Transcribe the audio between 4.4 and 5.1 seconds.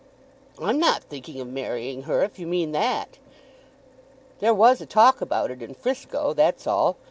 was a